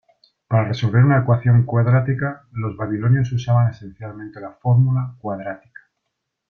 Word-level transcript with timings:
Para 0.47 0.63
resolver 0.67 1.03
una 1.05 1.19
ecuación 1.19 1.63
cuadrática, 1.63 2.47
los 2.53 2.75
babilonios 2.75 3.31
usaban 3.33 3.69
esencialmente 3.69 4.41
la 4.41 4.53
fórmula 4.53 5.13
cuadrática. 5.19 5.79